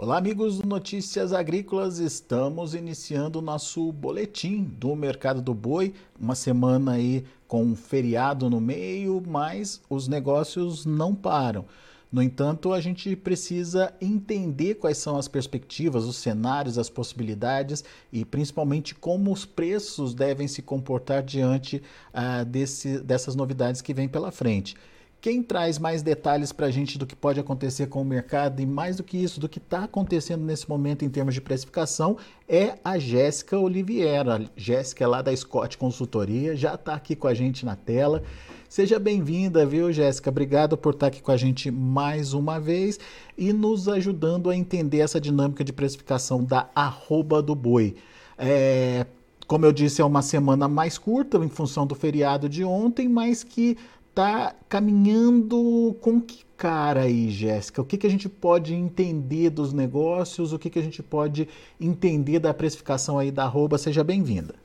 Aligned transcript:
Olá, 0.00 0.16
amigos 0.16 0.58
do 0.58 0.68
Notícias 0.68 1.32
Agrícolas. 1.32 1.98
Estamos 1.98 2.72
iniciando 2.72 3.40
o 3.40 3.42
nosso 3.42 3.90
boletim 3.90 4.62
do 4.62 4.94
mercado 4.94 5.42
do 5.42 5.52
boi. 5.52 5.92
Uma 6.16 6.36
semana 6.36 6.92
aí 6.92 7.24
com 7.48 7.64
um 7.64 7.74
feriado 7.74 8.48
no 8.48 8.60
meio, 8.60 9.20
mas 9.26 9.82
os 9.90 10.06
negócios 10.06 10.86
não 10.86 11.16
param. 11.16 11.64
No 12.12 12.22
entanto, 12.22 12.72
a 12.72 12.80
gente 12.80 13.16
precisa 13.16 13.92
entender 14.00 14.76
quais 14.76 14.98
são 14.98 15.16
as 15.18 15.26
perspectivas, 15.26 16.04
os 16.04 16.14
cenários, 16.14 16.78
as 16.78 16.88
possibilidades 16.88 17.82
e 18.12 18.24
principalmente 18.24 18.94
como 18.94 19.32
os 19.32 19.44
preços 19.44 20.14
devem 20.14 20.46
se 20.46 20.62
comportar 20.62 21.24
diante 21.24 21.82
ah, 22.14 22.44
desse, 22.44 23.00
dessas 23.00 23.34
novidades 23.34 23.82
que 23.82 23.92
vêm 23.92 24.06
pela 24.06 24.30
frente. 24.30 24.76
Quem 25.20 25.42
traz 25.42 25.80
mais 25.80 26.00
detalhes 26.00 26.52
para 26.52 26.66
a 26.66 26.70
gente 26.70 26.96
do 26.96 27.04
que 27.04 27.16
pode 27.16 27.40
acontecer 27.40 27.88
com 27.88 28.00
o 28.00 28.04
mercado 28.04 28.62
e 28.62 28.66
mais 28.66 28.96
do 28.96 29.02
que 29.02 29.16
isso, 29.18 29.40
do 29.40 29.48
que 29.48 29.58
está 29.58 29.82
acontecendo 29.82 30.44
nesse 30.44 30.68
momento 30.68 31.04
em 31.04 31.08
termos 31.08 31.34
de 31.34 31.40
precificação, 31.40 32.16
é 32.48 32.78
a 32.84 33.00
Jéssica 33.00 33.58
Oliveira. 33.58 34.48
Jéssica 34.56 35.02
é 35.02 35.06
lá 35.08 35.20
da 35.20 35.34
Scott 35.34 35.76
Consultoria, 35.76 36.54
já 36.54 36.74
está 36.74 36.94
aqui 36.94 37.16
com 37.16 37.26
a 37.26 37.34
gente 37.34 37.66
na 37.66 37.74
tela. 37.74 38.22
Seja 38.68 38.96
bem-vinda, 39.00 39.66
viu, 39.66 39.92
Jéssica? 39.92 40.30
Obrigado 40.30 40.78
por 40.78 40.94
estar 40.94 41.06
tá 41.06 41.08
aqui 41.08 41.20
com 41.20 41.32
a 41.32 41.36
gente 41.36 41.68
mais 41.68 42.32
uma 42.32 42.60
vez 42.60 43.00
e 43.36 43.52
nos 43.52 43.88
ajudando 43.88 44.48
a 44.48 44.56
entender 44.56 45.00
essa 45.00 45.20
dinâmica 45.20 45.64
de 45.64 45.72
precificação 45.72 46.44
da 46.44 46.70
arroba 46.76 47.42
do 47.42 47.56
boi. 47.56 47.96
É, 48.38 49.04
como 49.48 49.64
eu 49.64 49.72
disse, 49.72 50.02
é 50.02 50.04
uma 50.04 50.20
semana 50.20 50.68
mais 50.68 50.98
curta 50.98 51.38
em 51.38 51.48
função 51.48 51.86
do 51.86 51.94
feriado 51.94 52.50
de 52.50 52.62
ontem, 52.62 53.08
mas 53.08 53.42
que 53.42 53.78
está 54.18 54.52
caminhando 54.68 55.96
com 56.00 56.20
que 56.20 56.44
cara 56.56 57.02
aí, 57.02 57.30
Jéssica? 57.30 57.80
O 57.80 57.84
que, 57.84 57.96
que 57.96 58.04
a 58.04 58.10
gente 58.10 58.28
pode 58.28 58.74
entender 58.74 59.48
dos 59.48 59.72
negócios? 59.72 60.52
O 60.52 60.58
que, 60.58 60.68
que 60.68 60.78
a 60.80 60.82
gente 60.82 61.00
pode 61.04 61.48
entender 61.80 62.40
da 62.40 62.52
precificação 62.52 63.16
aí 63.16 63.30
da 63.30 63.44
arroba? 63.44 63.78
Seja 63.78 64.02
bem-vinda. 64.02 64.56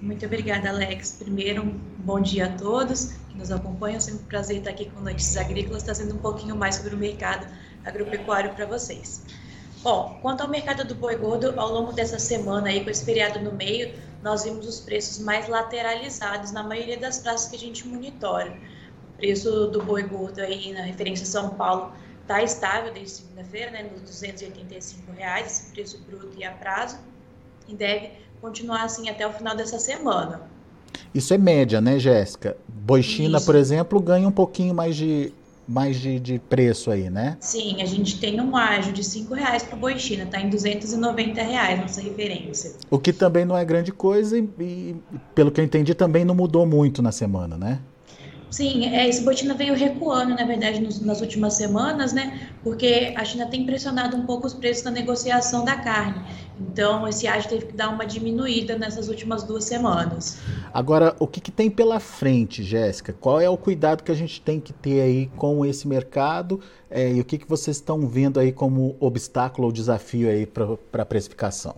Muito 0.00 0.24
obrigada, 0.24 0.70
Alex. 0.70 1.18
Primeiro, 1.22 1.64
um 1.64 1.78
bom 1.98 2.18
dia 2.18 2.46
a 2.46 2.48
todos 2.56 3.12
que 3.28 3.36
nos 3.36 3.50
acompanham. 3.50 3.98
É 3.98 4.00
sempre 4.00 4.22
um 4.22 4.28
prazer 4.28 4.56
estar 4.56 4.70
aqui 4.70 4.88
com 4.88 5.02
Notícias 5.02 5.36
Agrícolas, 5.36 5.82
trazendo 5.82 6.14
um 6.14 6.18
pouquinho 6.18 6.56
mais 6.56 6.76
sobre 6.76 6.94
o 6.94 6.98
mercado 6.98 7.46
agropecuário 7.84 8.54
para 8.54 8.64
vocês. 8.64 9.22
Bom, 9.82 10.18
quanto 10.20 10.42
ao 10.42 10.48
mercado 10.48 10.84
do 10.84 10.94
boi 10.94 11.16
gordo, 11.16 11.58
ao 11.58 11.72
longo 11.72 11.92
dessa 11.92 12.18
semana 12.18 12.68
aí, 12.68 12.84
com 12.84 12.90
esse 12.90 13.02
feriado 13.02 13.40
no 13.40 13.52
meio, 13.52 13.94
nós 14.22 14.44
vimos 14.44 14.68
os 14.68 14.80
preços 14.80 15.18
mais 15.18 15.48
lateralizados 15.48 16.52
na 16.52 16.62
maioria 16.62 16.98
das 16.98 17.20
praças 17.20 17.48
que 17.48 17.56
a 17.56 17.58
gente 17.58 17.88
monitora. 17.88 18.54
O 19.14 19.16
preço 19.16 19.68
do 19.68 19.82
boi 19.82 20.02
gordo 20.02 20.40
aí 20.40 20.72
na 20.72 20.82
referência 20.82 21.24
São 21.24 21.50
Paulo 21.50 21.92
está 22.20 22.42
estável 22.42 22.92
desde 22.92 23.16
segunda-feira, 23.16 23.70
né, 23.70 23.90
nos 23.90 24.02
285 24.02 25.12
reais, 25.12 25.46
esse 25.46 25.72
preço 25.72 25.98
bruto 26.06 26.38
e 26.38 26.44
a 26.44 26.52
prazo, 26.52 26.98
e 27.66 27.74
deve 27.74 28.10
continuar 28.40 28.84
assim 28.84 29.08
até 29.08 29.26
o 29.26 29.32
final 29.32 29.56
dessa 29.56 29.78
semana. 29.78 30.42
Isso 31.14 31.32
é 31.32 31.38
média, 31.38 31.80
né, 31.80 31.98
Jéssica? 31.98 32.56
Boi 32.68 33.02
China, 33.02 33.40
por 33.40 33.54
exemplo, 33.54 33.98
ganha 33.98 34.28
um 34.28 34.32
pouquinho 34.32 34.74
mais 34.74 34.94
de 34.94 35.32
mais 35.70 36.00
de, 36.00 36.18
de 36.18 36.38
preço 36.40 36.90
aí, 36.90 37.08
né? 37.08 37.36
Sim, 37.38 37.80
a 37.80 37.86
gente 37.86 38.18
tem 38.18 38.40
um 38.40 38.56
ágio 38.56 38.92
de 38.92 39.04
cinco 39.04 39.34
reais 39.34 39.62
para 39.62 39.76
o 39.76 39.78
boi 39.78 39.96
China, 39.96 40.24
está 40.24 40.40
em 40.40 40.50
290 40.50 41.40
reais 41.40 41.80
nossa 41.80 42.00
referência. 42.00 42.72
O 42.90 42.98
que 42.98 43.12
também 43.12 43.44
não 43.44 43.56
é 43.56 43.64
grande 43.64 43.92
coisa 43.92 44.36
e, 44.36 44.48
e, 44.58 44.96
pelo 45.32 45.52
que 45.52 45.60
eu 45.60 45.64
entendi, 45.64 45.94
também 45.94 46.24
não 46.24 46.34
mudou 46.34 46.66
muito 46.66 47.00
na 47.00 47.12
semana, 47.12 47.56
né? 47.56 47.78
Sim, 48.50 48.86
é, 48.86 49.08
esse 49.08 49.22
botina 49.22 49.54
veio 49.54 49.74
recuando, 49.74 50.34
na 50.34 50.44
verdade, 50.44 50.80
nos, 50.80 51.00
nas 51.00 51.20
últimas 51.20 51.54
semanas, 51.54 52.12
né? 52.12 52.50
Porque 52.64 53.14
a 53.16 53.24
China 53.24 53.46
tem 53.46 53.64
pressionado 53.64 54.16
um 54.16 54.26
pouco 54.26 54.46
os 54.46 54.52
preços 54.52 54.82
na 54.82 54.90
negociação 54.90 55.64
da 55.64 55.76
carne. 55.76 56.20
Então, 56.60 57.06
esse 57.06 57.28
ágio 57.28 57.48
teve 57.48 57.66
que 57.66 57.72
dar 57.72 57.88
uma 57.90 58.04
diminuída 58.04 58.76
nessas 58.76 59.08
últimas 59.08 59.44
duas 59.44 59.64
semanas. 59.64 60.38
Agora, 60.74 61.14
o 61.20 61.28
que, 61.28 61.40
que 61.40 61.52
tem 61.52 61.70
pela 61.70 62.00
frente, 62.00 62.64
Jéssica? 62.64 63.14
Qual 63.18 63.40
é 63.40 63.48
o 63.48 63.56
cuidado 63.56 64.02
que 64.02 64.10
a 64.10 64.16
gente 64.16 64.40
tem 64.40 64.58
que 64.58 64.72
ter 64.72 65.00
aí 65.00 65.30
com 65.36 65.64
esse 65.64 65.86
mercado? 65.86 66.60
É, 66.90 67.08
e 67.08 67.20
o 67.20 67.24
que, 67.24 67.38
que 67.38 67.48
vocês 67.48 67.76
estão 67.76 68.06
vendo 68.08 68.40
aí 68.40 68.50
como 68.50 68.96
obstáculo 68.98 69.68
ou 69.68 69.72
desafio 69.72 70.28
aí 70.28 70.44
para 70.44 71.02
a 71.02 71.06
precificação? 71.06 71.76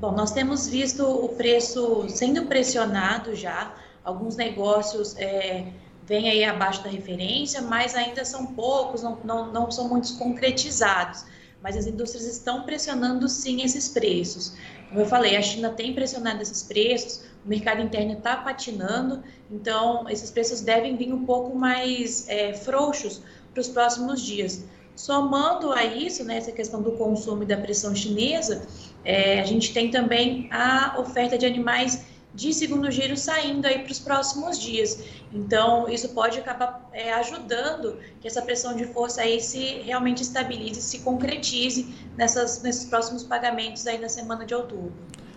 Bom, 0.00 0.12
nós 0.12 0.30
temos 0.30 0.68
visto 0.68 1.02
o 1.02 1.30
preço 1.30 2.04
sendo 2.08 2.44
pressionado 2.46 3.34
já 3.34 3.74
alguns 4.08 4.36
negócios 4.36 5.14
é, 5.18 5.66
vêm 6.04 6.30
aí 6.30 6.42
abaixo 6.42 6.82
da 6.82 6.88
referência, 6.88 7.60
mas 7.60 7.94
ainda 7.94 8.24
são 8.24 8.46
poucos, 8.46 9.02
não, 9.02 9.18
não, 9.22 9.52
não 9.52 9.70
são 9.70 9.88
muitos 9.88 10.12
concretizados. 10.12 11.24
Mas 11.62 11.76
as 11.76 11.86
indústrias 11.86 12.24
estão 12.24 12.62
pressionando 12.62 13.28
sim 13.28 13.62
esses 13.62 13.88
preços. 13.88 14.56
Como 14.88 15.00
eu 15.00 15.06
falei, 15.06 15.36
a 15.36 15.42
China 15.42 15.70
tem 15.70 15.92
pressionado 15.92 16.40
esses 16.40 16.62
preços, 16.62 17.24
o 17.44 17.48
mercado 17.48 17.82
interno 17.82 18.12
está 18.14 18.36
patinando, 18.36 19.22
então 19.50 20.08
esses 20.08 20.30
preços 20.30 20.60
devem 20.62 20.96
vir 20.96 21.12
um 21.12 21.26
pouco 21.26 21.54
mais 21.54 22.26
é, 22.28 22.54
frouxos 22.54 23.20
para 23.52 23.60
os 23.60 23.68
próximos 23.68 24.22
dias. 24.22 24.64
Somando 24.96 25.72
a 25.72 25.84
isso, 25.84 26.24
né, 26.24 26.38
essa 26.38 26.52
questão 26.52 26.80
do 26.80 26.92
consumo 26.92 27.42
e 27.42 27.46
da 27.46 27.56
pressão 27.56 27.94
chinesa, 27.94 28.66
é, 29.04 29.40
a 29.40 29.44
gente 29.44 29.72
tem 29.72 29.90
também 29.90 30.48
a 30.50 30.96
oferta 30.98 31.36
de 31.36 31.44
animais 31.44 32.04
de 32.34 32.52
segundo 32.52 32.90
giro 32.90 33.16
saindo 33.16 33.66
aí 33.66 33.80
para 33.80 33.92
os 33.92 33.98
próximos 33.98 34.58
dias. 34.58 35.02
Então, 35.32 35.88
isso 35.88 36.10
pode 36.10 36.38
acabar 36.38 36.88
é, 36.92 37.12
ajudando 37.14 37.98
que 38.20 38.28
essa 38.28 38.42
pressão 38.42 38.76
de 38.76 38.84
força 38.86 39.22
aí 39.22 39.40
se 39.40 39.80
realmente 39.82 40.22
estabilize, 40.22 40.80
se 40.80 41.00
concretize 41.00 41.94
nessas, 42.16 42.62
nesses 42.62 42.84
próximos 42.84 43.22
pagamentos 43.22 43.86
aí 43.86 43.98
na 43.98 44.08
semana 44.08 44.44
de 44.44 44.54
outubro. 44.54 44.92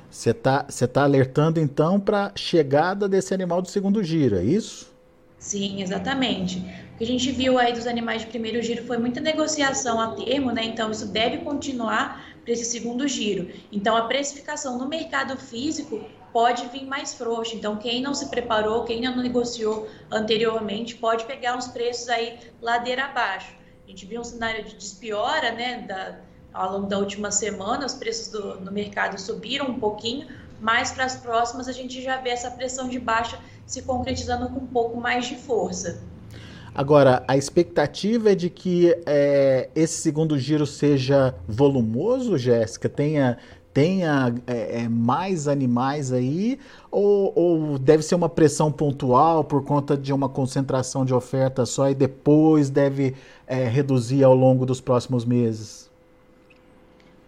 Você 0.09 0.31
está 0.31 0.68
tá 0.94 1.03
alertando 1.03 1.59
então 1.59 2.00
para 2.00 2.28
a 2.28 2.31
chegada 2.35 3.08
desse 3.08 3.34
animal 3.34 3.62
do 3.62 3.69
segundo 3.69 4.03
giro, 4.03 4.38
é 4.38 4.44
isso? 4.44 4.91
Sim, 5.40 5.81
exatamente. 5.81 6.59
O 6.94 6.97
que 6.97 7.03
a 7.03 7.08
gente 7.08 7.31
viu 7.31 7.58
aí 7.58 7.73
dos 7.73 7.88
animais 7.88 8.22
de 8.22 8.28
primeiro 8.28 8.62
giro 8.62 8.85
foi 8.85 8.97
muita 8.97 9.19
negociação 9.19 10.00
a 10.00 10.13
termo, 10.13 10.52
né? 10.52 10.66
Então 10.66 10.91
isso 10.91 11.08
deve 11.08 11.38
continuar 11.38 12.35
para 12.44 12.53
esse 12.53 12.66
segundo 12.66 13.08
giro. 13.08 13.50
Então 13.72 13.96
a 13.96 14.03
precificação 14.03 14.78
no 14.78 14.88
mercado 14.88 15.38
físico 15.38 16.03
pode 16.31 16.67
vir 16.67 16.85
mais 16.85 17.13
frouxo. 17.13 17.55
Então, 17.55 17.77
quem 17.77 18.01
não 18.01 18.13
se 18.13 18.29
preparou, 18.29 18.83
quem 18.83 19.01
não 19.01 19.15
negociou 19.17 19.87
anteriormente, 20.09 20.95
pode 20.95 21.25
pegar 21.25 21.57
uns 21.57 21.67
preços 21.67 22.09
aí 22.09 22.39
ladeira 22.61 23.05
abaixo. 23.05 23.53
A 23.85 23.89
gente 23.89 24.05
viu 24.05 24.21
um 24.21 24.23
cenário 24.23 24.63
de 24.63 24.75
despiora, 24.75 25.51
né, 25.51 25.85
da, 25.87 26.19
ao 26.53 26.73
longo 26.73 26.87
da 26.87 26.97
última 26.97 27.31
semana, 27.31 27.85
os 27.85 27.93
preços 27.93 28.29
do, 28.29 28.59
no 28.59 28.71
mercado 28.71 29.19
subiram 29.19 29.67
um 29.67 29.79
pouquinho, 29.79 30.27
mas 30.59 30.91
para 30.91 31.05
as 31.05 31.15
próximas 31.15 31.67
a 31.67 31.71
gente 31.71 32.01
já 32.01 32.17
vê 32.17 32.29
essa 32.29 32.51
pressão 32.51 32.87
de 32.87 32.99
baixa 32.99 33.39
se 33.65 33.81
concretizando 33.81 34.49
com 34.49 34.59
um 34.59 34.67
pouco 34.67 34.99
mais 34.99 35.25
de 35.25 35.35
força. 35.35 36.01
Agora, 36.73 37.23
a 37.27 37.35
expectativa 37.35 38.31
é 38.31 38.35
de 38.35 38.49
que 38.49 38.95
é, 39.05 39.69
esse 39.75 40.01
segundo 40.01 40.39
giro 40.39 40.65
seja 40.65 41.35
volumoso, 41.45 42.37
Jéssica? 42.37 42.87
Tenha, 42.87 43.37
tenha 43.73 44.33
é, 44.45 44.81
é, 44.81 44.89
mais 44.89 45.47
animais 45.47 46.11
aí 46.11 46.59
ou, 46.89 47.31
ou, 47.35 47.79
deve 47.79 48.03
ser 48.03 48.15
uma 48.15 48.29
pressão 48.29 48.71
pontual 48.71 49.43
por 49.43 49.63
conta 49.63 49.95
de 49.95 50.11
uma 50.11 50.27
concentração 50.27 51.05
de 51.05 51.13
oferta 51.13 51.65
só 51.65 51.89
e 51.89 51.95
depois 51.95 52.69
deve 52.69 53.15
é, 53.47 53.65
reduzir 53.65 54.23
ao 54.23 54.35
longo 54.35 54.65
dos 54.65 54.81
próximos 54.81 55.25
meses? 55.25 55.89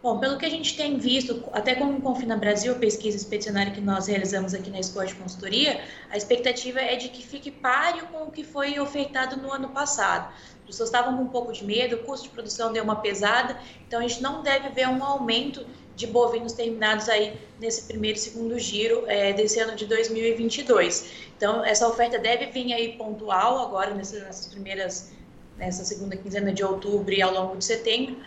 Bom, 0.03 0.19
pelo 0.19 0.37
que 0.37 0.45
a 0.45 0.49
gente 0.49 0.75
tem 0.75 0.97
visto, 0.97 1.41
até 1.53 1.75
com 1.75 1.85
o 1.85 2.01
Confina 2.01 2.35
Brasil, 2.35 2.75
pesquisa 2.75 3.15
expedicionária 3.15 3.71
que 3.71 3.79
nós 3.79 4.07
realizamos 4.07 4.53
aqui 4.53 4.69
na 4.69 4.81
Esporte 4.81 5.15
Consultoria, 5.15 5.79
a 6.11 6.17
expectativa 6.17 6.81
é 6.81 6.97
de 6.97 7.07
que 7.07 7.25
fique 7.25 7.49
páreo 7.49 8.05
com 8.07 8.23
o 8.23 8.29
que 8.29 8.43
foi 8.43 8.77
ofertado 8.77 9.37
no 9.37 9.49
ano 9.49 9.69
passado. 9.69 10.33
As 10.59 10.67
pessoas 10.67 10.89
estavam 10.89 11.15
com 11.15 11.23
um 11.23 11.29
pouco 11.29 11.53
de 11.53 11.63
medo, 11.63 11.95
o 11.95 11.99
custo 11.99 12.27
de 12.27 12.33
produção 12.33 12.73
deu 12.73 12.83
uma 12.83 12.97
pesada, 12.97 13.57
então 13.87 14.01
a 14.01 14.03
gente 14.05 14.21
não 14.21 14.43
deve 14.43 14.67
ver 14.71 14.89
um 14.89 15.01
aumento 15.01 15.65
de 15.95 16.07
bovinos 16.07 16.53
terminados 16.53 17.07
aí 17.07 17.37
nesse 17.59 17.83
primeiro 17.83 18.17
e 18.17 18.21
segundo 18.21 18.57
giro 18.57 19.03
é, 19.07 19.33
desse 19.33 19.59
ano 19.59 19.75
de 19.75 19.85
2022. 19.85 21.11
Então, 21.37 21.63
essa 21.63 21.87
oferta 21.87 22.17
deve 22.17 22.47
vir 22.47 22.73
aí 22.73 22.97
pontual 22.97 23.59
agora 23.59 23.93
nessas, 23.93 24.23
nessas 24.23 24.47
primeiras, 24.47 25.11
nessa 25.57 25.83
segunda 25.83 26.15
quinzena 26.15 26.51
de 26.51 26.63
outubro 26.63 27.13
e 27.13 27.21
ao 27.21 27.33
longo 27.33 27.57
de 27.57 27.65
setembro, 27.65 28.17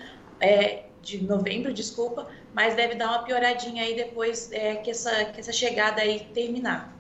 é, 0.41 0.85
de 1.03 1.25
novembro, 1.25 1.73
desculpa, 1.73 2.27
mas 2.53 2.75
deve 2.75 2.95
dar 2.95 3.09
uma 3.09 3.19
pioradinha 3.21 3.83
aí 3.83 3.95
depois 3.95 4.51
é, 4.53 4.77
que, 4.77 4.91
essa, 4.91 5.25
que 5.27 5.41
essa 5.41 5.53
chegada 5.53 6.03
aí 6.03 6.27
terminar. 6.35 6.97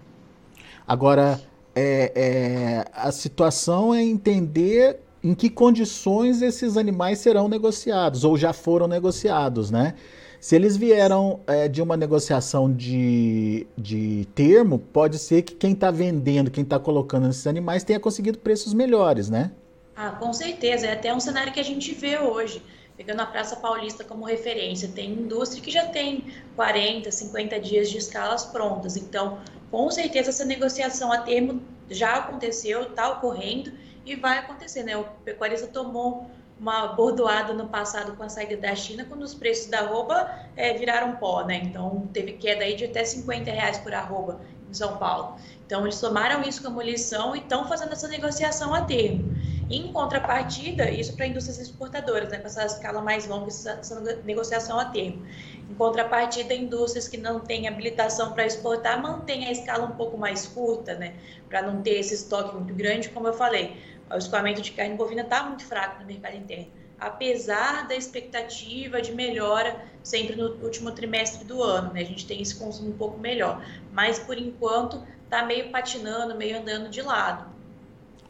Agora, 0.86 1.40
é, 1.74 2.12
é, 2.14 2.84
a 2.92 3.10
situação 3.10 3.92
é 3.92 4.02
entender 4.02 5.00
em 5.22 5.34
que 5.34 5.50
condições 5.50 6.40
esses 6.40 6.76
animais 6.76 7.18
serão 7.18 7.48
negociados, 7.48 8.22
ou 8.22 8.38
já 8.38 8.52
foram 8.52 8.86
negociados, 8.86 9.70
né? 9.70 9.94
Se 10.40 10.54
eles 10.54 10.76
vieram 10.76 11.40
é, 11.46 11.68
de 11.68 11.82
uma 11.82 11.96
negociação 11.96 12.72
de, 12.72 13.66
de 13.76 14.28
termo, 14.34 14.78
pode 14.78 15.18
ser 15.18 15.42
que 15.42 15.54
quem 15.54 15.72
está 15.72 15.90
vendendo, 15.90 16.50
quem 16.50 16.62
está 16.62 16.78
colocando 16.78 17.28
esses 17.28 17.46
animais 17.46 17.82
tenha 17.82 17.98
conseguido 17.98 18.38
preços 18.38 18.74
melhores, 18.74 19.30
né? 19.30 19.50
Ah, 19.94 20.10
com 20.10 20.32
certeza. 20.32 20.86
É 20.86 20.92
até 20.92 21.14
um 21.14 21.20
cenário 21.20 21.52
que 21.52 21.60
a 21.60 21.64
gente 21.64 21.94
vê 21.94 22.18
hoje 22.18 22.62
pegando 22.96 23.20
a 23.20 23.26
Praça 23.26 23.56
Paulista 23.56 24.02
como 24.02 24.24
referência, 24.24 24.88
tem 24.88 25.10
indústria 25.10 25.62
que 25.62 25.70
já 25.70 25.86
tem 25.86 26.24
40, 26.56 27.10
50 27.10 27.60
dias 27.60 27.90
de 27.90 27.98
escalas 27.98 28.46
prontas. 28.46 28.96
Então, 28.96 29.38
com 29.70 29.90
certeza, 29.90 30.30
essa 30.30 30.44
negociação 30.44 31.12
a 31.12 31.18
termo 31.18 31.60
já 31.90 32.16
aconteceu, 32.16 32.84
está 32.84 33.10
ocorrendo 33.10 33.70
e 34.04 34.16
vai 34.16 34.38
acontecer. 34.38 34.82
Né? 34.82 34.96
O 34.96 35.04
pecuarista 35.24 35.66
tomou 35.66 36.30
uma 36.58 36.88
bordoada 36.88 37.52
no 37.52 37.68
passado 37.68 38.16
com 38.16 38.22
a 38.22 38.28
saída 38.28 38.56
da 38.56 38.74
China, 38.74 39.04
quando 39.04 39.22
os 39.22 39.34
preços 39.34 39.66
da 39.66 39.80
arroba 39.80 40.30
é, 40.56 40.72
viraram 40.72 41.16
pó, 41.16 41.44
né? 41.44 41.60
Então 41.64 42.08
teve 42.12 42.32
queda 42.34 42.64
aí 42.64 42.74
de 42.74 42.86
até 42.86 43.04
50 43.04 43.50
reais 43.50 43.78
por 43.78 43.92
arroba 43.92 44.40
em 44.68 44.74
São 44.74 44.96
Paulo. 44.96 45.36
Então 45.66 45.82
eles 45.82 46.00
tomaram 46.00 46.42
isso 46.42 46.62
como 46.62 46.80
lição 46.80 47.34
e 47.34 47.40
estão 47.40 47.68
fazendo 47.68 47.92
essa 47.92 48.08
negociação 48.08 48.72
a 48.72 48.82
termo. 48.82 49.34
Em 49.68 49.92
contrapartida, 49.92 50.88
isso 50.90 51.16
para 51.16 51.26
indústrias 51.26 51.58
exportadoras, 51.58 52.28
né, 52.28 52.38
com 52.38 52.46
essa 52.46 52.64
escala 52.64 53.02
mais 53.02 53.26
longa, 53.26 53.48
essa, 53.48 54.00
negociação 54.24 54.78
a 54.78 54.84
termo. 54.84 55.26
Em 55.68 55.74
contrapartida, 55.74 56.54
indústrias 56.54 57.08
que 57.08 57.16
não 57.16 57.40
têm 57.40 57.66
habilitação 57.66 58.32
para 58.32 58.46
exportar 58.46 59.02
mantêm 59.02 59.48
a 59.48 59.50
escala 59.50 59.84
um 59.84 59.96
pouco 59.96 60.16
mais 60.16 60.46
curta, 60.46 60.94
né, 60.94 61.14
para 61.48 61.62
não 61.62 61.82
ter 61.82 61.98
esse 61.98 62.14
estoque 62.14 62.54
muito 62.54 62.72
grande, 62.74 63.08
como 63.08 63.26
eu 63.26 63.34
falei. 63.34 63.76
O 64.10 64.16
escoamento 64.16 64.62
de 64.62 64.72
carne 64.72 64.96
bovina 64.96 65.22
está 65.22 65.42
muito 65.42 65.64
fraco 65.64 66.00
no 66.00 66.06
mercado 66.06 66.36
interno, 66.36 66.68
apesar 66.98 67.88
da 67.88 67.94
expectativa 67.94 69.02
de 69.02 69.12
melhora 69.12 69.84
sempre 70.02 70.36
no 70.36 70.54
último 70.62 70.92
trimestre 70.92 71.44
do 71.44 71.62
ano. 71.62 71.92
Né, 71.92 72.02
a 72.02 72.04
gente 72.04 72.26
tem 72.26 72.40
esse 72.40 72.54
consumo 72.54 72.90
um 72.90 72.96
pouco 72.96 73.18
melhor, 73.18 73.64
mas 73.92 74.18
por 74.18 74.38
enquanto 74.38 75.02
está 75.24 75.44
meio 75.44 75.70
patinando, 75.70 76.36
meio 76.36 76.58
andando 76.58 76.88
de 76.88 77.02
lado. 77.02 77.56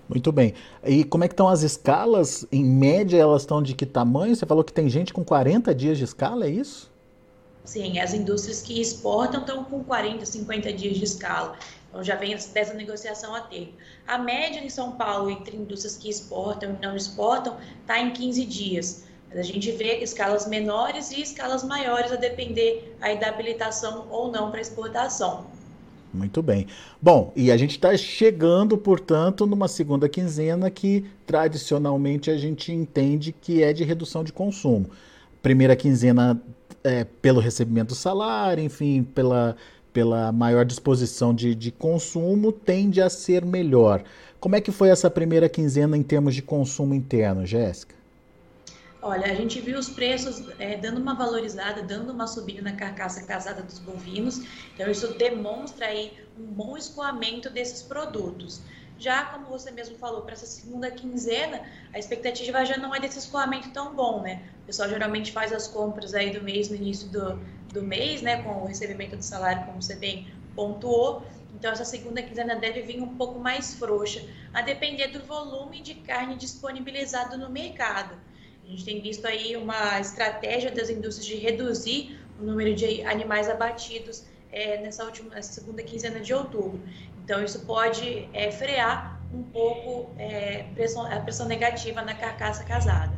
Muito 0.09 0.31
bem. 0.31 0.55
E 0.85 1.05
como 1.05 1.25
é 1.25 1.29
que 1.29 1.35
estão 1.35 1.49
as 1.49 1.63
escalas? 1.63 2.47
Em 2.51 2.65
média, 2.65 3.19
elas 3.19 3.43
estão 3.43 3.63
de 3.63 3.75
que 3.75 3.85
tamanho? 3.85 4.35
Você 4.35 4.47
falou 4.47 4.63
que 4.63 4.73
tem 4.73 4.89
gente 4.89 5.13
com 5.13 5.25
40 5.25 5.75
dias 5.75 5.99
de 5.99 6.05
escala, 6.05 6.47
é 6.47 6.51
isso? 6.51 6.91
Sim, 7.65 7.99
as 7.99 8.15
indústrias 8.15 8.63
que 8.63 8.81
exportam 8.81 9.41
estão 9.41 9.65
com 9.65 9.83
40, 9.83 10.25
50 10.25 10.73
dias 10.73 10.97
de 10.97 11.05
escala. 11.05 11.57
Então 11.89 12.03
já 12.03 12.17
vem 12.17 12.37
dessa 12.37 12.75
negociação 12.75 13.35
a 13.35 13.41
termo. 13.41 13.73
A 14.07 14.19
média 14.19 14.61
em 14.61 14.69
São 14.69 14.93
Paulo 14.93 15.31
entre 15.31 15.57
indústrias 15.57 15.97
que 15.97 16.09
exportam 16.09 16.75
e 16.75 16.83
não 16.85 16.97
exportam 16.97 17.57
está 17.81 17.99
em 17.99 18.13
15 18.13 18.45
dias. 18.45 19.05
Mas 19.29 19.39
a 19.39 19.43
gente 19.43 19.71
vê 19.73 19.99
escalas 19.99 20.47
menores 20.47 21.11
e 21.11 21.21
escalas 21.21 21.65
maiores 21.65 22.13
a 22.13 22.17
depender 22.17 22.97
aí 23.01 23.19
da 23.19 23.29
habilitação 23.29 24.07
ou 24.11 24.31
não 24.31 24.51
para 24.51 24.61
exportação. 24.61 25.47
Muito 26.13 26.43
bem. 26.43 26.67
Bom, 27.01 27.33
e 27.37 27.51
a 27.51 27.57
gente 27.57 27.73
está 27.73 27.95
chegando, 27.97 28.79
portanto, 28.79 29.47
numa 29.47 29.69
segunda 29.69 30.09
quinzena 30.09 30.71
que 30.71 31.05
tradicionalmente 31.27 32.31
a 32.31 32.39
gente 32.39 32.73
entende 32.73 33.33
que 33.33 33.63
é 33.63 33.73
de 33.73 33.85
redução 33.85 34.25
de 34.25 34.33
consumo. 34.33 34.89
Primeira 35.43 35.77
quinzena 35.77 36.41
é, 36.83 37.05
pelo 37.05 37.41
recebimento 37.41 37.89
do 37.89 37.95
salário, 37.95 38.63
enfim, 38.63 39.03
pela, 39.03 39.57
pela 39.97 40.31
maior 40.31 40.63
disposição 40.67 41.35
de, 41.35 41.55
de 41.55 41.73
consumo, 41.73 42.53
tende 42.53 43.01
a 43.01 43.09
ser 43.09 43.47
melhor. 43.47 44.05
Como 44.39 44.55
é 44.55 44.61
que 44.61 44.71
foi 44.71 44.91
essa 44.91 45.09
primeira 45.09 45.49
quinzena 45.49 45.97
em 45.97 46.03
termos 46.03 46.35
de 46.35 46.43
consumo 46.43 46.93
interno, 46.93 47.47
Jéssica? 47.47 47.95
Olha, 49.01 49.25
a 49.25 49.35
gente 49.35 49.59
viu 49.59 49.79
os 49.79 49.89
preços 49.89 50.45
é, 50.59 50.77
dando 50.77 51.01
uma 51.01 51.15
valorizada, 51.15 51.83
dando 51.83 52.13
uma 52.13 52.27
subida 52.27 52.61
na 52.61 52.73
carcaça 52.73 53.25
casada 53.25 53.63
dos 53.63 53.79
bovinos, 53.79 54.43
então 54.75 54.91
isso 54.91 55.15
demonstra 55.17 55.87
aí 55.87 56.13
um 56.39 56.45
bom 56.45 56.77
escoamento 56.77 57.49
desses 57.49 57.81
produtos. 57.81 58.61
Já, 58.99 59.25
como 59.25 59.47
você 59.47 59.71
mesmo 59.71 59.97
falou, 59.97 60.23
para 60.23 60.35
essa 60.35 60.45
segunda 60.45 60.91
quinzena, 60.91 61.63
a 61.95 61.99
expectativa 61.99 62.67
já 62.67 62.77
não 62.77 62.95
é 62.95 63.01
desse 63.01 63.19
escoamento 63.19 63.71
tão 63.71 63.95
bom, 63.95 64.21
né? 64.21 64.43
O 64.63 64.67
pessoal 64.67 64.91
geralmente 64.91 65.33
faz 65.33 65.55
as 65.55 65.67
compras 65.67 66.13
aí 66.13 66.39
do 66.39 66.45
mês 66.45 66.69
no 66.69 66.77
início 66.77 67.09
do, 67.09 67.39
do 67.77 67.83
mês, 67.83 68.23
né, 68.23 68.43
com 68.43 68.63
o 68.63 68.67
recebimento 68.67 69.17
do 69.17 69.23
salário, 69.23 69.67
como 69.67 69.83
você 69.83 69.95
bem 69.95 70.27
pontuou. 70.55 71.23
Então, 71.55 71.71
essa 71.71 71.85
segunda 71.85 72.23
quinzena 72.23 72.57
deve 72.57 72.83
vir 72.83 73.01
um 73.01 73.17
pouco 73.17 73.39
mais 73.39 73.75
frouxa, 73.75 74.23
a 74.53 74.63
depender 74.63 75.09
do 75.09 75.25
volume 75.25 75.81
de 75.81 75.95
carne 75.95 76.37
disponibilizado 76.37 77.39
no 77.39 77.49
mercado. 77.51 78.15
A 78.65 78.69
gente 78.69 78.85
tem 78.85 79.01
visto 79.01 79.27
aí 79.27 79.57
uma 79.57 80.01
estratégia 80.01 80.71
das 80.71 80.91
indústrias 80.91 81.27
de 81.27 81.37
reduzir 81.37 82.19
o 82.41 82.45
número 82.45 82.75
de 82.75 83.03
animais 83.05 83.49
abatidos 83.49 84.25
é, 84.51 84.81
nessa 84.83 85.05
última 85.05 85.35
nessa 85.35 85.53
segunda 85.53 85.83
quinzena 85.83 86.21
de 86.21 86.33
outubro. 86.35 86.81
Então, 87.23 87.43
isso 87.43 87.65
pode 87.65 88.29
é, 88.33 88.51
frear 88.51 89.21
um 89.33 89.43
pouco 89.43 90.15
é, 90.19 90.65
pressão, 90.75 91.07
a 91.07 91.21
pressão 91.21 91.47
negativa 91.47 92.03
na 92.03 92.15
carcaça 92.15 92.65
casada. 92.65 93.16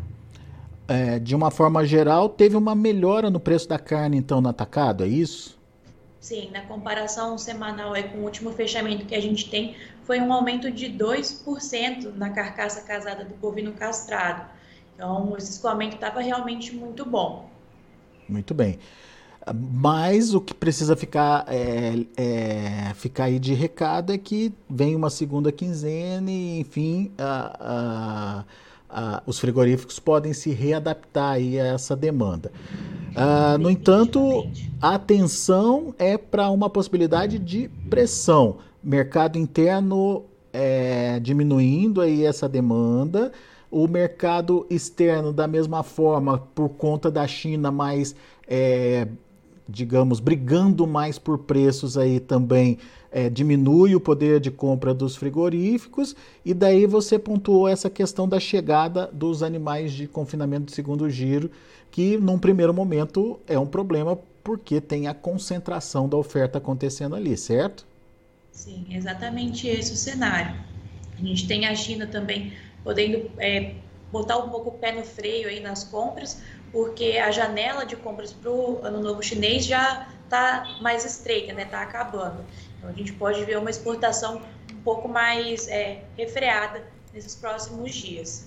É, 0.89 1.19
de 1.19 1.37
uma 1.37 1.51
forma 1.51 1.85
geral, 1.85 2.31
teve 2.31 2.57
uma 2.57 2.75
melhora 2.75 3.29
no 3.29 3.39
preço 3.39 3.69
da 3.69 3.79
carne, 3.79 4.17
então, 4.17 4.41
no 4.41 4.49
atacado, 4.49 5.05
é 5.05 5.07
isso? 5.07 5.59
Sim, 6.19 6.51
na 6.51 6.63
comparação 6.63 7.37
semanal 7.37 7.93
aí, 7.93 8.05
com 8.05 8.19
o 8.19 8.25
último 8.25 8.51
fechamento 8.53 9.05
que 9.05 9.15
a 9.15 9.21
gente 9.21 9.51
tem, 9.51 9.77
foi 10.05 10.19
um 10.21 10.33
aumento 10.33 10.71
de 10.71 10.87
2% 10.87 12.15
na 12.17 12.31
carcaça 12.31 12.81
casada 12.81 13.25
do 13.25 13.35
bovino 13.35 13.73
castrado. 13.73 14.49
Então, 14.95 15.37
esse 15.37 15.53
escoamento 15.53 15.95
estava 15.95 16.21
realmente 16.21 16.75
muito 16.75 17.05
bom. 17.05 17.49
Muito 18.29 18.55
bem. 18.55 18.79
Mas 19.55 20.35
o 20.35 20.41
que 20.41 20.53
precisa 20.53 20.97
ficar, 20.97 21.45
é, 21.49 21.95
é, 22.17 22.95
ficar 22.95 23.25
aí 23.25 23.39
de 23.39 23.55
recado 23.55 24.13
é 24.13 24.19
que 24.19 24.53
vem 24.69 24.97
uma 24.97 25.11
segunda 25.11 25.53
quinzena 25.53 26.31
e, 26.31 26.61
enfim, 26.61 27.13
a, 27.17 27.57
a, 27.61 28.45
os 29.27 29.39
frigoríficos 29.39 29.99
podem 29.99 30.33
se 30.33 30.51
readaptar 30.51 31.33
aí 31.33 31.61
a 31.61 31.67
essa 31.67 31.95
demanda. 31.95 32.51
Ah, 33.15 33.59
no 33.59 33.71
entanto, 33.71 34.47
a 34.81 34.95
atenção 34.95 35.95
é 35.99 36.17
para 36.17 36.51
uma 36.51 36.71
possibilidade 36.71 37.39
de 37.39 37.69
pressão. 37.91 38.59
Mercado 38.83 39.39
interno 39.39 40.25
é, 40.53 41.19
diminuindo 41.21 42.01
aí 42.01 42.25
essa 42.25 42.49
demanda, 42.49 43.33
o 43.71 43.87
mercado 43.87 44.67
externo, 44.71 45.33
da 45.33 45.47
mesma 45.47 45.83
forma, 45.83 46.39
por 46.55 46.71
conta 46.71 47.11
da 47.11 47.27
China 47.27 47.71
mais, 47.71 48.15
é, 48.47 49.09
digamos, 49.69 50.21
brigando 50.21 50.87
mais 50.87 51.19
por 51.19 51.39
preços 51.39 51.99
aí 51.99 52.19
também, 52.19 52.79
é, 53.11 53.29
diminui 53.29 53.95
o 53.95 54.01
poder 54.01 54.41
de 54.41 54.51
compra 54.51 54.93
dos 54.93 55.17
frigoríficos. 55.17 56.15
E 56.45 56.53
daí 56.53 56.87
você 56.87 57.19
pontuou 57.19 57.69
essa 57.69 57.89
questão 57.89 58.29
da 58.29 58.39
chegada 58.39 59.09
dos 59.13 59.43
animais 59.43 59.93
de 59.93 60.07
confinamento 60.07 60.67
de 60.67 60.73
segundo 60.73 61.09
giro, 61.09 61.51
que 61.91 62.17
num 62.17 62.39
primeiro 62.39 62.73
momento 62.75 63.41
é 63.47 63.59
um 63.59 63.67
problema 63.67 64.19
porque 64.43 64.81
tem 64.81 65.09
a 65.09 65.15
concentração 65.15 66.09
da 66.09 66.17
oferta 66.17 66.59
acontecendo 66.59 67.15
ali, 67.15 67.37
certo? 67.37 67.87
Sim, 68.51 68.87
exatamente 68.91 69.69
esse 69.69 69.93
o 69.93 69.97
cenário. 69.97 70.55
A 71.19 71.23
gente 71.23 71.47
tem 71.47 71.67
a 71.67 71.75
China 71.75 72.07
também 72.07 72.53
podendo 72.83 73.31
é, 73.39 73.75
botar 74.11 74.39
um 74.39 74.49
pouco 74.49 74.71
o 74.71 74.73
pé 74.73 74.93
no 74.93 75.03
freio 75.03 75.49
aí 75.49 75.61
nas 75.61 75.85
compras, 75.85 76.41
porque 76.73 77.19
a 77.19 77.31
janela 77.31 77.85
de 77.85 77.97
compras 77.97 78.33
para 78.33 78.51
o 78.51 78.81
ano 78.83 79.01
novo 79.01 79.23
chinês 79.23 79.65
já 79.65 80.09
está 80.25 80.79
mais 80.81 81.05
estreita, 81.05 81.53
né? 81.53 81.63
Está 81.63 81.83
acabando. 81.83 82.45
Então 82.79 82.91
a 82.91 82.93
gente 82.93 83.13
pode 83.13 83.45
ver 83.45 83.59
uma 83.59 83.71
exportação 83.71 84.41
um 84.73 84.83
pouco 84.83 85.09
mais 85.09 85.69
é, 85.69 86.05
refreada 86.17 86.83
nesses 87.13 87.35
próximos 87.35 87.95
dias. 87.95 88.47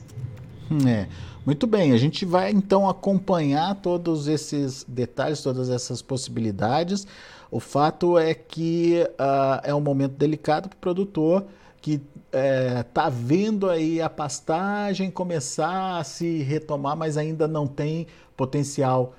Hum, 0.69 0.87
é. 0.87 1.07
Muito 1.45 1.65
bem, 1.65 1.91
a 1.91 1.97
gente 1.97 2.23
vai 2.23 2.51
então 2.51 2.87
acompanhar 2.87 3.75
todos 3.75 4.27
esses 4.27 4.85
detalhes, 4.87 5.41
todas 5.41 5.69
essas 5.69 6.01
possibilidades. 6.01 7.07
O 7.49 7.59
fato 7.59 8.17
é 8.17 8.33
que 8.33 9.05
uh, 9.19 9.59
é 9.63 9.73
um 9.73 9.81
momento 9.81 10.13
delicado 10.13 10.69
para 10.69 10.77
o 10.77 10.79
produtor 10.79 11.45
que 11.81 11.99
está 12.31 13.07
é, 13.07 13.09
vendo 13.11 13.69
aí 13.69 13.99
a 14.01 14.09
pastagem 14.09 15.09
começar 15.09 15.97
a 15.97 16.03
se 16.03 16.43
retomar, 16.43 16.95
mas 16.95 17.17
ainda 17.17 17.47
não 17.47 17.67
tem 17.67 18.07
potencial 18.37 19.15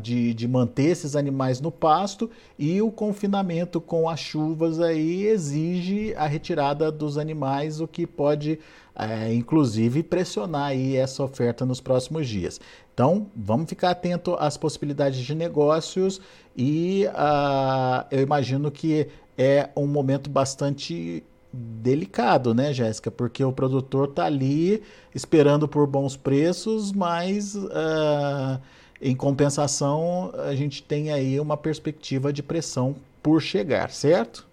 de, 0.00 0.32
de 0.32 0.48
manter 0.48 0.90
esses 0.90 1.14
animais 1.14 1.60
no 1.60 1.70
pasto 1.70 2.30
e 2.58 2.80
o 2.80 2.90
confinamento 2.90 3.80
com 3.80 4.08
as 4.08 4.18
chuvas 4.18 4.80
aí 4.80 5.26
exige 5.26 6.14
a 6.16 6.26
retirada 6.26 6.90
dos 6.90 7.18
animais, 7.18 7.80
o 7.80 7.86
que 7.86 8.06
pode 8.06 8.58
é, 8.98 9.32
inclusive 9.32 10.02
pressionar 10.02 10.68
aí 10.68 10.96
essa 10.96 11.22
oferta 11.22 11.64
nos 11.64 11.80
próximos 11.80 12.26
dias. 12.26 12.60
Então, 12.92 13.28
vamos 13.36 13.68
ficar 13.68 13.90
atento 13.90 14.34
às 14.40 14.56
possibilidades 14.56 15.20
de 15.20 15.34
negócios 15.34 16.20
e 16.56 17.04
uh, 17.06 18.04
eu 18.10 18.20
imagino 18.22 18.70
que 18.72 19.06
é 19.36 19.68
um 19.76 19.86
momento 19.86 20.28
bastante 20.28 21.22
delicado, 21.52 22.52
né, 22.52 22.72
Jéssica? 22.72 23.08
Porque 23.08 23.44
o 23.44 23.52
produtor 23.52 24.08
está 24.08 24.24
ali 24.24 24.82
esperando 25.14 25.68
por 25.68 25.86
bons 25.86 26.16
preços, 26.16 26.92
mas 26.92 27.54
uh, 27.54 28.60
em 29.00 29.14
compensação 29.14 30.32
a 30.46 30.54
gente 30.54 30.82
tem 30.82 31.12
aí 31.12 31.38
uma 31.38 31.56
perspectiva 31.56 32.32
de 32.32 32.42
pressão 32.42 32.96
por 33.22 33.40
chegar, 33.40 33.90
certo? 33.90 34.46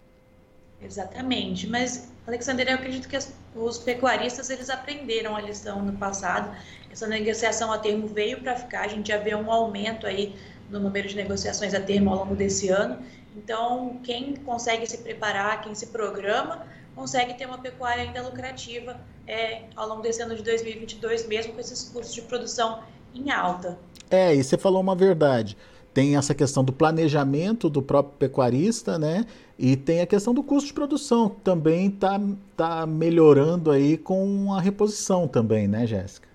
Exatamente, 0.81 1.67
mas 1.67 2.09
Alexander, 2.27 2.67
eu 2.67 2.75
acredito 2.75 3.07
que 3.07 3.17
os 3.55 3.77
pecuaristas 3.77 4.49
eles 4.49 4.69
aprenderam 4.69 5.35
a 5.35 5.41
lição 5.41 5.81
no 5.81 5.93
passado. 5.93 6.55
Essa 6.91 7.07
negociação 7.07 7.71
a 7.71 7.77
termo 7.77 8.07
veio 8.07 8.41
para 8.41 8.55
ficar, 8.55 8.81
a 8.81 8.87
gente 8.87 9.09
já 9.09 9.17
vê 9.17 9.35
um 9.35 9.51
aumento 9.51 10.07
aí 10.07 10.35
no 10.69 10.79
número 10.79 11.07
de 11.07 11.15
negociações 11.15 11.73
a 11.73 11.79
termo 11.79 12.09
ao 12.11 12.17
longo 12.19 12.35
desse 12.35 12.69
ano. 12.69 12.97
Então, 13.35 13.99
quem 14.03 14.35
consegue 14.37 14.87
se 14.87 14.99
preparar, 14.99 15.61
quem 15.61 15.75
se 15.75 15.87
programa, 15.87 16.65
consegue 16.95 17.33
ter 17.33 17.45
uma 17.45 17.57
pecuária 17.57 18.03
ainda 18.03 18.23
lucrativa 18.23 18.99
é, 19.27 19.63
ao 19.75 19.87
longo 19.87 20.01
desse 20.01 20.21
ano 20.21 20.35
de 20.35 20.41
2022, 20.41 21.27
mesmo 21.27 21.53
com 21.53 21.59
esses 21.59 21.89
custos 21.89 22.13
de 22.15 22.21
produção 22.21 22.81
em 23.15 23.31
alta. 23.31 23.77
É, 24.09 24.35
e 24.35 24.43
você 24.43 24.57
falou 24.57 24.81
uma 24.81 24.95
verdade. 24.95 25.57
Tem 25.93 26.17
essa 26.17 26.35
questão 26.35 26.63
do 26.63 26.73
planejamento 26.73 27.69
do 27.69 27.81
próprio 27.81 28.17
pecuarista, 28.17 28.99
né? 28.99 29.25
E 29.57 29.77
tem 29.77 30.01
a 30.01 30.05
questão 30.05 30.33
do 30.33 30.43
custo 30.43 30.67
de 30.67 30.73
produção, 30.73 31.29
que 31.29 31.39
também 31.41 31.87
está 31.87 32.19
tá 32.57 32.85
melhorando 32.85 33.71
aí 33.71 33.97
com 33.97 34.53
a 34.53 34.59
reposição 34.59 35.27
também, 35.27 35.67
né, 35.67 35.87
Jéssica? 35.87 36.27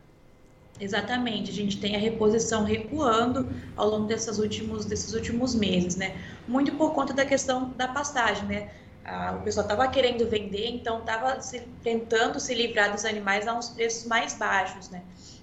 Exatamente, 0.81 1.51
a 1.51 1.55
gente 1.55 1.79
tem 1.79 1.95
a 1.95 1.99
reposição 1.99 2.65
recuando 2.65 3.47
ao 3.77 3.91
longo 3.91 4.07
desses 4.07 4.39
últimos, 4.39 4.87
desses 4.87 5.13
últimos 5.13 5.55
meses, 5.55 5.95
né? 5.95 6.17
Muito 6.49 6.73
por 6.73 6.95
conta 6.95 7.13
da 7.13 7.27
questão 7.27 7.71
da 7.77 7.87
pastagem, 7.87 8.47
né? 8.47 8.71
Ah, 9.05 9.37
o 9.39 9.43
pessoal 9.43 9.65
estava 9.67 9.87
querendo 9.89 10.27
vender, 10.27 10.69
então 10.69 11.01
estava 11.01 11.39
tentando 11.83 12.41
se 12.41 12.55
livrar 12.55 12.93
dos 12.93 13.05
animais 13.05 13.47
a 13.47 13.53
uns 13.53 13.69
preços 13.69 14.07
mais 14.07 14.33
baixos, 14.33 14.89
né? 14.89 15.03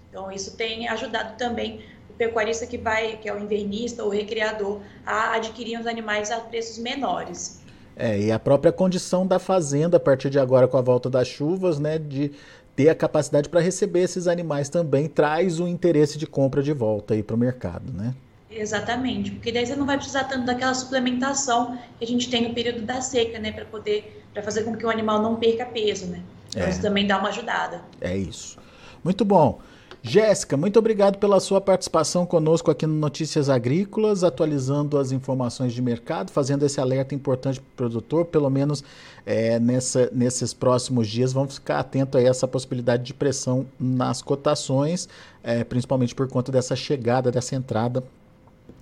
Então 0.10 0.32
isso 0.32 0.56
tem 0.56 0.88
ajudado 0.88 1.38
também 1.38 1.82
o 2.10 2.14
pecuarista 2.14 2.66
que 2.66 2.78
vai, 2.78 3.18
que 3.18 3.28
é 3.30 3.34
o 3.34 3.40
invernista 3.40 4.04
ou 4.04 4.10
o 4.10 4.12
recriador, 4.12 4.80
a 5.06 5.34
adquirir 5.36 5.80
os 5.80 5.88
animais 5.88 6.32
a 6.32 6.40
preços 6.40 6.78
menores. 6.78 7.62
É, 7.96 8.20
e 8.20 8.32
a 8.32 8.38
própria 8.38 8.72
condição 8.72 9.26
da 9.26 9.40
fazenda, 9.40 9.98
a 9.98 10.00
partir 10.00 10.30
de 10.30 10.40
agora, 10.40 10.68
com 10.68 10.78
a 10.78 10.82
volta 10.82 11.10
das 11.10 11.28
chuvas, 11.28 11.80
né, 11.80 11.98
de 11.98 12.32
ter 12.76 12.90
a 12.90 12.96
capacidade 12.96 13.50
para 13.50 13.60
receber 13.60 14.02
esses 14.02 14.28
animais 14.28 14.70
também 14.70 15.08
traz 15.08 15.60
o 15.60 15.68
interesse 15.68 16.16
de 16.16 16.28
compra 16.28 16.62
de 16.62 16.72
volta 16.74 17.16
aí 17.16 17.24
para 17.24 17.36
o 17.36 17.40
mercado, 17.40 17.92
né? 17.92 18.14
Exatamente, 18.52 19.32
porque 19.32 19.52
daí 19.52 19.66
você 19.66 19.76
não 19.76 19.86
vai 19.86 19.98
precisar 19.98 20.26
tanto 20.26 20.46
daquela 20.46 20.74
suplementação 20.76 21.78
que 21.98 22.06
a 22.06 22.08
gente 22.08 22.30
tem 22.30 22.48
no 22.48 22.54
período 22.54 22.84
da 22.84 23.02
seca, 23.02 23.40
né, 23.40 23.52
para 23.52 23.66
poder 23.66 24.24
para 24.32 24.44
fazer 24.44 24.64
com 24.64 24.76
que 24.76 24.86
o 24.86 24.90
animal 24.90 25.20
não 25.20 25.36
perca 25.36 25.66
peso, 25.66 26.06
né? 26.06 26.22
Então 26.50 26.62
é. 26.62 26.70
isso 26.70 26.80
também 26.80 27.08
dá 27.08 27.18
uma 27.18 27.30
ajudada. 27.30 27.82
É 28.00 28.16
isso. 28.16 28.60
Muito 29.04 29.26
bom. 29.26 29.60
Jéssica, 30.02 30.56
muito 30.56 30.78
obrigado 30.78 31.18
pela 31.18 31.40
sua 31.40 31.60
participação 31.60 32.26
conosco 32.26 32.70
aqui 32.70 32.86
no 32.86 32.94
Notícias 32.94 33.50
Agrícolas, 33.50 34.24
atualizando 34.24 34.98
as 34.98 35.12
informações 35.12 35.74
de 35.74 35.82
mercado, 35.82 36.32
fazendo 36.32 36.64
esse 36.64 36.80
alerta 36.80 37.16
importante 37.16 37.60
para 37.60 37.68
o 37.68 37.76
produtor, 37.90 38.26
pelo 38.26 38.50
menos 38.50 38.84
é, 39.26 39.60
nessa, 39.60 40.10
nesses 40.14 40.54
próximos 40.54 41.08
dias, 41.08 41.34
vamos 41.34 41.56
ficar 41.56 41.80
atento 41.80 42.18
a 42.18 42.22
essa 42.22 42.48
possibilidade 42.48 43.04
de 43.04 43.14
pressão 43.14 43.66
nas 43.80 44.22
cotações, 44.22 45.10
é, 45.44 45.64
principalmente 45.64 46.14
por 46.14 46.28
conta 46.30 46.52
dessa 46.52 46.76
chegada, 46.76 47.32
dessa 47.32 47.56
entrada 47.56 48.04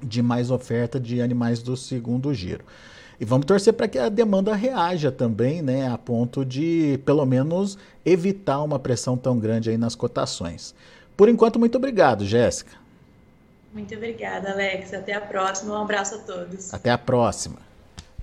de 0.04 0.22
mais 0.22 0.52
oferta 0.52 1.00
de 1.00 1.22
animais 1.22 1.64
do 1.64 1.78
segundo 1.78 2.34
giro. 2.34 2.64
E 3.20 3.24
vamos 3.24 3.46
torcer 3.46 3.74
para 3.74 3.88
que 3.88 3.98
a 3.98 4.10
demanda 4.10 4.54
reaja 4.54 5.10
também, 5.10 5.62
né, 5.62 5.88
a 5.88 5.98
ponto 5.98 6.44
de, 6.44 7.00
pelo 7.06 7.26
menos, 7.26 7.78
evitar 8.06 8.62
uma 8.62 8.78
pressão 8.78 9.16
tão 9.16 9.40
grande 9.40 9.70
aí 9.70 9.78
nas 9.78 9.96
cotações. 9.96 10.76
Por 11.16 11.30
enquanto, 11.30 11.60
muito 11.60 11.78
obrigado, 11.78 12.26
Jéssica. 12.26 12.72
Muito 13.74 13.94
obrigada, 13.94 14.52
Alex. 14.52 14.94
Até 14.94 15.14
a 15.14 15.22
próxima. 15.22 15.78
Um 15.78 15.82
abraço 15.82 16.16
a 16.16 16.18
todos. 16.20 16.74
Até 16.74 16.90
a 16.92 16.98
próxima. 16.98 17.58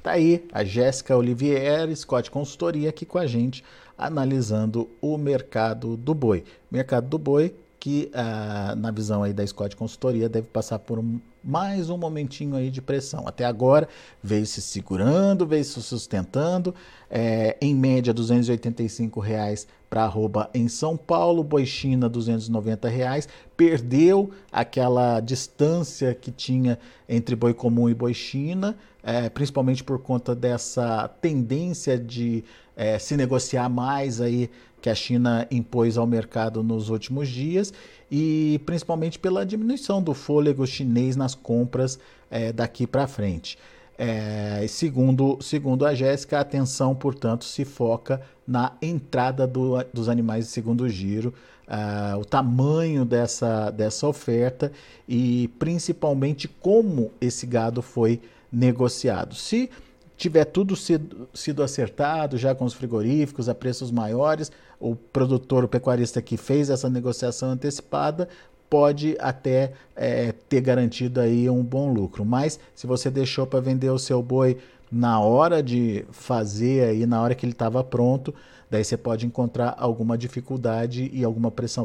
Tá 0.03 0.13
aí 0.13 0.49
a 0.53 0.65
Jéssica 0.65 1.17
Olivier, 1.17 1.95
Scott 1.95 2.31
Consultoria, 2.31 2.89
aqui 2.89 3.07
com 3.07 3.19
a 3.19 3.27
gente, 3.27 3.63
analisando 3.97 4.91
o 5.01 5.17
mercado 5.17 5.97
do 5.97 6.13
boi. 6.15 6.43
Mercado 6.71 7.07
do 7.07 7.19
boi 7.19 7.55
que, 7.79 8.11
ah, 8.15 8.75
na 8.77 8.91
visão 8.91 9.23
aí 9.23 9.33
da 9.33 9.47
Scott 9.47 9.77
Consultoria, 9.77 10.29
deve 10.29 10.47
passar 10.49 10.79
por 10.79 10.99
um, 10.99 11.21
mais 11.43 11.91
um 11.91 11.97
momentinho 11.97 12.57
aí 12.57 12.71
de 12.71 12.81
pressão. 12.81 13.27
Até 13.27 13.45
agora 13.45 13.89
veio 14.23 14.47
se 14.47 14.63
segurando, 14.63 15.47
veio 15.47 15.65
se 15.65 15.83
sustentando, 15.83 16.75
é, 17.11 17.57
em 17.61 17.75
média 17.75 18.13
285 18.15 19.21
reais 19.21 19.67
para 19.93 20.05
arroba 20.05 20.49
em 20.55 20.69
São 20.69 20.97
Paulo, 20.97 21.45
boi 21.45 21.67
China 21.67 22.09
290 22.09 22.89
reais, 22.89 23.29
perdeu 23.55 24.31
aquela 24.51 25.21
distância 25.21 26.15
que 26.15 26.31
tinha 26.31 26.79
entre 27.07 27.37
boi 27.37 27.53
comum 27.53 27.91
e 27.91 27.95
boi 27.95 28.15
China, 28.15 28.75
é, 29.03 29.29
principalmente 29.29 29.85
por 29.85 29.99
conta 29.99 30.35
dessa 30.35 31.09
tendência 31.21 31.99
de 31.99 32.43
é, 32.75 32.99
se 32.99 33.19
negociar 33.19 33.69
mais 33.69 34.19
aí 34.19 34.49
que 34.81 34.89
a 34.89 34.95
China 34.95 35.47
impôs 35.51 35.99
ao 35.99 36.07
mercado 36.07 36.63
nos 36.63 36.89
últimos 36.89 37.29
dias 37.29 37.71
e 38.11 38.63
principalmente 38.65 39.19
pela 39.19 39.45
diminuição 39.45 40.03
do 40.03 40.15
fôlego 40.15 40.67
chinês 40.67 41.17
nas 41.17 41.35
compras 41.35 41.99
é, 42.31 42.51
daqui 42.51 42.87
para 42.87 43.07
frente. 43.07 43.59
É, 44.05 44.67
segundo, 44.67 45.39
segundo 45.41 45.87
a 45.87 45.95
Jéssica, 45.95 46.37
a 46.37 46.41
atenção, 46.41 46.93
portanto, 46.93 47.45
se 47.45 47.65
foca 47.65 48.21
na 48.45 48.73
entrada 48.83 49.47
do, 49.47 49.81
dos 49.95 50.09
animais 50.09 50.47
de 50.47 50.51
segundo 50.51 50.89
giro, 50.89 51.33
uh, 51.69 52.19
o 52.19 52.25
tamanho 52.25 53.05
dessa, 53.05 53.71
dessa 53.71 54.09
oferta 54.09 54.73
e 55.09 55.47
principalmente 55.57 56.49
como 56.49 57.13
esse 57.21 57.47
gado 57.47 57.81
foi 57.81 58.21
negociado. 58.51 59.37
Se 59.37 59.71
tiver 60.17 60.47
tudo 60.47 60.75
sido, 60.75 61.29
sido 61.33 61.63
acertado 61.63 62.37
já 62.37 62.57
com 62.57 62.65
os 62.65 62.75
frigoríficos 62.75 63.49
a 63.49 63.55
preços 63.55 63.93
maiores, 63.93 64.51
o 64.81 64.97
produtor, 64.97 65.63
o 65.63 65.69
pecuarista 65.69 66.21
que 66.21 66.37
fez 66.37 66.71
essa 66.71 66.91
negociação 66.91 67.51
antecipada 67.51 68.29
pode 68.73 69.19
até 69.21 69.75
é, 69.95 70.33
ter 70.49 70.63
garantido 70.63 71.21
aí 71.21 71.51
um 71.51 71.63
bom 71.63 71.93
lucro. 71.93 72.25
Mas 72.25 72.59
se 72.75 72.87
você 72.87 73.11
deixou 73.11 73.47
para 73.47 73.61
vender 73.61 73.91
o 73.91 73.99
seu 73.99 74.23
boi 74.23 74.57
na 74.91 75.21
hora 75.21 75.63
de 75.63 76.07
fazer 76.11 76.89
aí, 76.89 77.05
na 77.05 77.21
hora 77.21 77.35
que 77.35 77.45
ele 77.45 77.53
estava 77.53 77.85
pronto, 77.85 78.35
daí 78.71 78.83
você 78.83 78.97
pode 78.97 79.27
encontrar 79.27 79.77
alguma 79.79 80.17
dificuldade 80.17 81.11
e 81.13 81.23
alguma 81.23 81.51
pressão, 81.51 81.85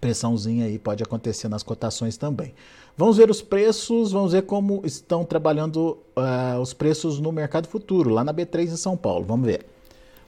pressãozinha 0.00 0.64
aí 0.64 0.78
pode 0.78 1.02
acontecer 1.02 1.46
nas 1.50 1.62
cotações 1.62 2.16
também. 2.16 2.54
Vamos 2.96 3.18
ver 3.18 3.28
os 3.28 3.42
preços, 3.42 4.12
vamos 4.12 4.32
ver 4.32 4.44
como 4.44 4.80
estão 4.82 5.26
trabalhando 5.26 5.98
uh, 6.16 6.58
os 6.58 6.72
preços 6.72 7.20
no 7.20 7.32
mercado 7.32 7.68
futuro, 7.68 8.08
lá 8.08 8.24
na 8.24 8.32
B3 8.32 8.62
em 8.62 8.76
São 8.76 8.96
Paulo. 8.96 9.26
Vamos 9.26 9.44
ver. 9.44 9.66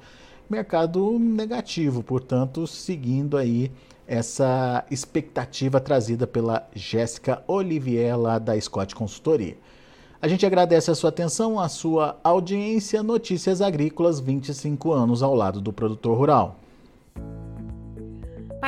Mercado 0.49 1.19
negativo, 1.19 2.01
portanto, 2.01 2.65
seguindo 2.65 3.37
aí 3.37 3.71
essa 4.09 4.83
expectativa 4.89 5.79
trazida 5.79 6.25
pela 6.25 6.67
Jéssica 6.73 7.43
Olivier 7.47 8.19
lá 8.19 8.39
da 8.39 8.59
Scott 8.59 8.95
Consultoria. 8.95 9.55
A 10.19 10.27
gente 10.27 10.45
agradece 10.45 10.89
a 10.89 10.95
sua 10.95 11.09
atenção, 11.09 11.59
a 11.59 11.69
sua 11.69 12.19
audiência. 12.23 13.03
Notícias 13.03 13.61
Agrícolas, 13.61 14.19
25 14.19 14.91
anos 14.91 15.21
ao 15.21 15.35
lado 15.35 15.61
do 15.61 15.71
produtor 15.71 16.17
rural. 16.17 16.59